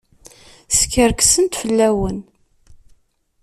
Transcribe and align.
Skerksent 0.79 1.57
fell-awen. 1.61 2.19